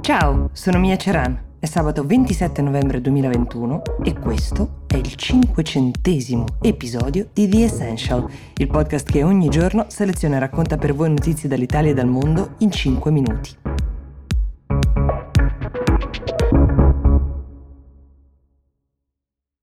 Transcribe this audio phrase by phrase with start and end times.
[0.00, 1.38] Ciao, sono Mia Ceran.
[1.58, 8.26] È sabato 27 novembre 2021 e questo è il cinquecentesimo episodio di The Essential,
[8.56, 12.54] il podcast che ogni giorno seleziona e racconta per voi notizie dall'Italia e dal mondo
[12.60, 13.59] in 5 minuti.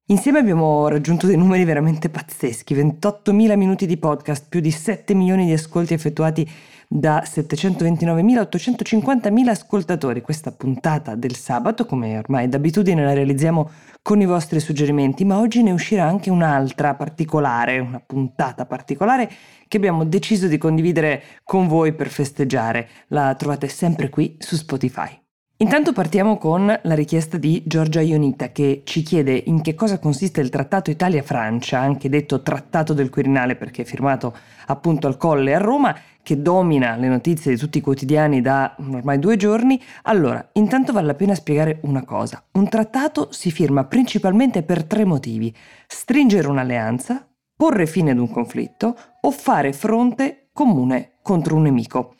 [0.09, 5.45] Insieme abbiamo raggiunto dei numeri veramente pazzeschi, 28.000 minuti di podcast, più di 7 milioni
[5.45, 6.49] di ascolti effettuati
[6.87, 10.21] da 729.850.000 ascoltatori.
[10.21, 13.69] Questa puntata del sabato, come ormai d'abitudine, la realizziamo
[14.01, 19.29] con i vostri suggerimenti, ma oggi ne uscirà anche un'altra particolare, una puntata particolare
[19.67, 22.87] che abbiamo deciso di condividere con voi per festeggiare.
[23.07, 25.26] La trovate sempre qui su Spotify.
[25.59, 30.39] Intanto partiamo con la richiesta di Giorgia Ionita che ci chiede in che cosa consiste
[30.39, 35.57] il trattato Italia-Francia, anche detto trattato del Quirinale perché è firmato appunto al Colle a
[35.57, 39.81] Roma, che domina le notizie di tutti i quotidiani da ormai due giorni.
[40.03, 42.43] Allora, intanto vale la pena spiegare una cosa.
[42.51, 45.51] Un trattato si firma principalmente per tre motivi.
[45.87, 52.13] Stringere un'alleanza, porre fine ad un conflitto o fare fronte comune contro un nemico.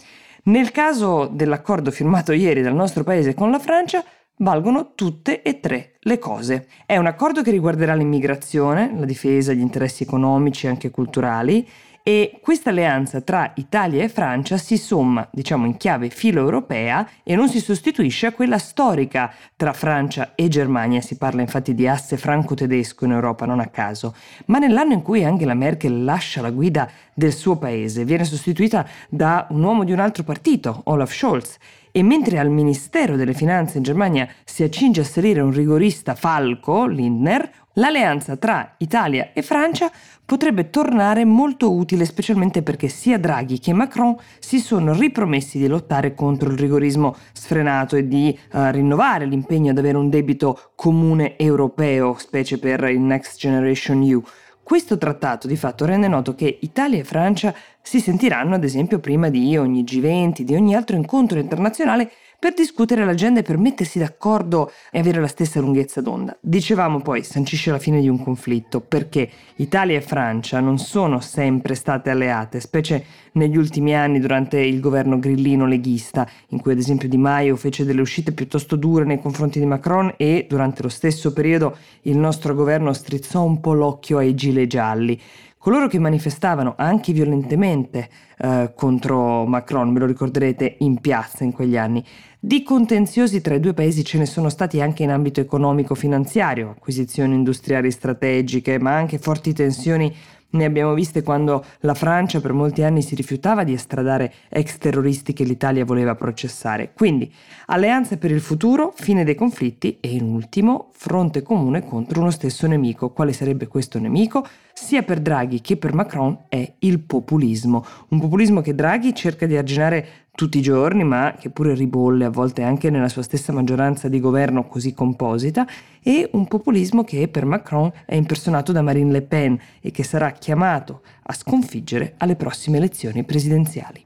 [0.48, 4.02] Nel caso dell'accordo firmato ieri dal nostro paese con la Francia,
[4.38, 6.68] valgono tutte e tre le cose.
[6.86, 11.68] È un accordo che riguarderà l'immigrazione, la difesa, gli interessi economici e anche culturali,
[12.08, 17.50] e questa alleanza tra Italia e Francia si somma, diciamo in chiave filo-europea e non
[17.50, 23.04] si sostituisce a quella storica tra Francia e Germania, si parla infatti di asse franco-tedesco
[23.04, 27.34] in Europa, non a caso, ma nell'anno in cui Angela Merkel lascia la guida del
[27.34, 31.58] suo paese, viene sostituita da un uomo di un altro partito, Olaf Scholz,
[31.92, 36.86] e mentre al Ministero delle Finanze in Germania si accinge a salire un rigorista falco,
[36.86, 39.90] Lindner, l'alleanza tra Italia e Francia
[40.26, 46.14] potrebbe tornare molto utile, specialmente perché sia Draghi che Macron si sono ripromessi di lottare
[46.14, 52.16] contro il rigorismo sfrenato e di uh, rinnovare l'impegno ad avere un debito comune europeo,
[52.18, 54.22] specie per il Next Generation EU.
[54.62, 59.30] Questo trattato di fatto rende noto che Italia e Francia si sentiranno, ad esempio, prima
[59.30, 64.72] di ogni G20, di ogni altro incontro internazionale per discutere l'agenda e per mettersi d'accordo
[64.92, 66.38] e avere la stessa lunghezza d'onda.
[66.40, 71.74] Dicevamo poi, sancisce la fine di un conflitto, perché Italia e Francia non sono sempre
[71.74, 77.10] state alleate, specie negli ultimi anni durante il governo grillino leghista, in cui ad esempio
[77.10, 81.34] Di Maio fece delle uscite piuttosto dure nei confronti di Macron e durante lo stesso
[81.34, 85.20] periodo il nostro governo strizzò un po' l'occhio ai gilet gialli.
[85.68, 88.08] Coloro che manifestavano anche violentemente
[88.38, 92.02] eh, contro Macron, ve lo ricorderete, in piazza in quegli anni,
[92.40, 97.36] di contenziosi tra i due paesi ce ne sono stati anche in ambito economico-finanziario, acquisizioni
[97.36, 100.16] industriali strategiche, ma anche forti tensioni
[100.50, 105.34] ne abbiamo viste quando la Francia per molti anni si rifiutava di estradare ex terroristi
[105.34, 106.94] che l'Italia voleva processare.
[106.94, 107.30] Quindi
[107.66, 112.66] alleanze per il futuro, fine dei conflitti e in ultimo fronte comune contro uno stesso
[112.68, 113.10] nemico.
[113.10, 114.48] Quale sarebbe questo nemico?
[114.80, 117.84] Sia per Draghi che per Macron è il populismo.
[118.10, 122.30] Un populismo che Draghi cerca di arginare tutti i giorni, ma che pure ribolle a
[122.30, 125.66] volte anche nella sua stessa maggioranza di governo così composita,
[126.04, 130.30] e un populismo che per Macron è impersonato da Marine Le Pen e che sarà
[130.30, 134.06] chiamato a sconfiggere alle prossime elezioni presidenziali.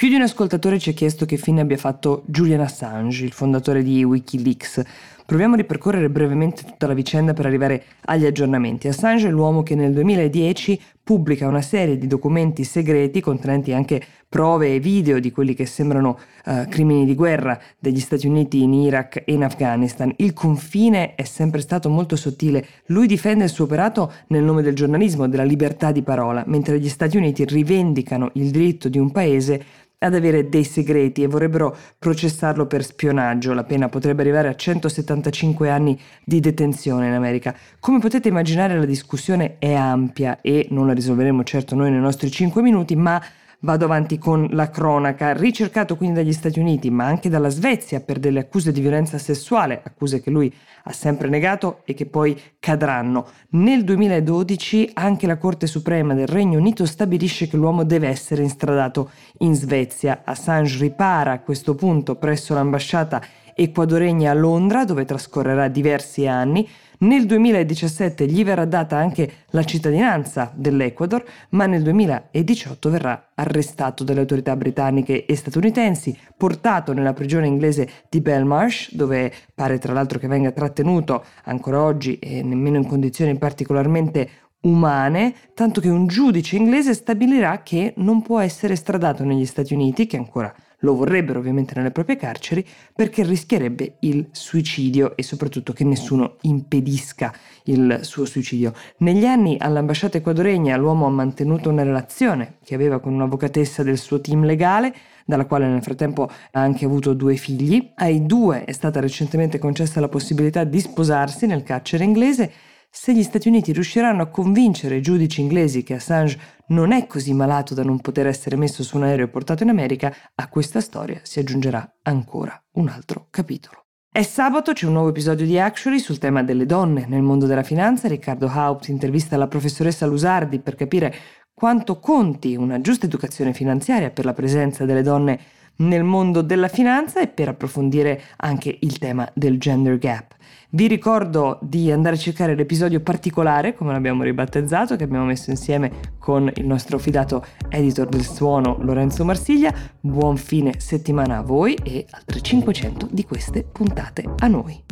[0.00, 3.82] Più di un ascoltatore ci ha chiesto che fine abbia fatto Julian Assange, il fondatore
[3.82, 4.82] di Wikileaks,
[5.30, 8.88] Proviamo a ripercorrere brevemente tutta la vicenda per arrivare agli aggiornamenti.
[8.88, 14.74] Assange è l'uomo che nel 2010 pubblica una serie di documenti segreti contenenti anche prove
[14.74, 19.22] e video di quelli che sembrano uh, crimini di guerra degli Stati Uniti in Iraq
[19.24, 20.12] e in Afghanistan.
[20.16, 22.66] Il confine è sempre stato molto sottile.
[22.86, 26.88] Lui difende il suo operato nel nome del giornalismo, della libertà di parola, mentre gli
[26.88, 29.64] Stati Uniti rivendicano il diritto di un paese
[30.02, 33.52] ad avere dei segreti e vorrebbero processarlo per spionaggio.
[33.52, 37.54] La pena potrebbe arrivare a 175 anni di detenzione in America.
[37.78, 42.30] Come potete immaginare la discussione è ampia e non la risolveremo certo noi nei nostri
[42.30, 43.22] 5 minuti, ma
[43.62, 48.18] Vado avanti con la cronaca, ricercato quindi dagli Stati Uniti, ma anche dalla Svezia per
[48.18, 50.50] delle accuse di violenza sessuale, accuse che lui
[50.84, 53.28] ha sempre negato e che poi cadranno.
[53.50, 59.10] Nel 2012 anche la Corte Suprema del Regno Unito stabilisce che l'uomo deve essere instradato
[59.40, 60.22] in Svezia.
[60.24, 63.22] Assange ripara a questo punto presso l'ambasciata
[63.54, 66.66] equadoregna a Londra, dove trascorrerà diversi anni.
[67.02, 74.20] Nel 2017 gli verrà data anche la cittadinanza dell'Ecuador, ma nel 2018 verrà arrestato dalle
[74.20, 80.28] autorità britanniche e statunitensi, portato nella prigione inglese di Belmarsh, dove pare tra l'altro che
[80.28, 84.28] venga trattenuto ancora oggi e nemmeno in condizioni particolarmente
[84.62, 90.06] umane, tanto che un giudice inglese stabilirà che non può essere estradato negli Stati Uniti,
[90.06, 95.84] che ancora lo vorrebbero ovviamente nelle proprie carceri, perché rischierebbe il suicidio e soprattutto che
[95.84, 97.32] nessuno impedisca
[97.64, 98.72] il suo suicidio.
[98.98, 104.20] Negli anni all'ambasciata ecuadoregna l'uomo ha mantenuto una relazione che aveva con un'avvocatessa del suo
[104.20, 104.94] team legale,
[105.24, 107.92] dalla quale nel frattempo ha anche avuto due figli.
[107.94, 112.52] Ai due è stata recentemente concessa la possibilità di sposarsi nel carcere inglese
[112.92, 116.38] se gli Stati Uniti riusciranno a convincere i giudici inglesi che Assange
[116.68, 119.68] non è così malato da non poter essere messo su un aereo e portato in
[119.68, 123.84] America, a questa storia si aggiungerà ancora un altro capitolo.
[124.12, 127.62] È sabato, c'è un nuovo episodio di Actually sul tema delle donne nel mondo della
[127.62, 128.08] finanza.
[128.08, 131.14] Riccardo Haupt intervista la professoressa Lusardi per capire
[131.54, 135.38] quanto conti una giusta educazione finanziaria per la presenza delle donne
[135.80, 140.34] nel mondo della finanza e per approfondire anche il tema del gender gap.
[140.72, 145.90] Vi ricordo di andare a cercare l'episodio particolare, come l'abbiamo ribattezzato, che abbiamo messo insieme
[146.18, 149.74] con il nostro fidato editor del suono Lorenzo Marsiglia.
[150.00, 154.89] Buon fine settimana a voi e altre 500 di queste puntate a noi.